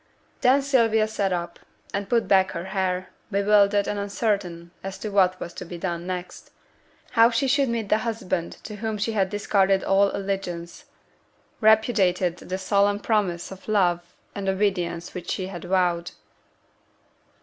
Then 0.41 0.63
Sylvia 0.63 1.07
sate 1.07 1.31
up, 1.31 1.59
and 1.93 2.09
put 2.09 2.27
back 2.27 2.53
her 2.53 2.65
hair, 2.65 3.09
bewildered 3.29 3.87
and 3.87 3.99
uncertain 3.99 4.71
as 4.83 4.97
to 4.97 5.09
what 5.11 5.39
was 5.39 5.53
to 5.53 5.63
be 5.63 5.77
done 5.77 6.07
next; 6.07 6.49
how 7.11 7.29
she 7.29 7.47
should 7.47 7.69
meet 7.69 7.89
the 7.89 7.99
husband 7.99 8.53
to 8.63 8.77
whom 8.77 8.97
she 8.97 9.11
had 9.11 9.29
discarded 9.29 9.83
all 9.83 10.09
allegiance, 10.17 10.85
repudiated 11.59 12.37
the 12.37 12.57
solemn 12.57 12.97
promise 12.99 13.51
of 13.51 13.67
love 13.67 14.15
and 14.33 14.49
obedience 14.49 15.13
which 15.13 15.29
she 15.29 15.45
had 15.45 15.65
vowed. 15.65 16.09